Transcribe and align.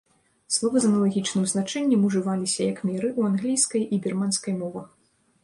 Словы 0.53 0.77
з 0.85 0.87
аналагічным 0.91 1.43
значэннем 1.51 2.07
ужываліся 2.07 2.61
як 2.71 2.81
меры 2.91 3.07
ў 3.19 3.33
англійскай 3.33 3.85
і 3.85 3.95
бірманскай 4.09 4.53
мовах. 4.65 4.91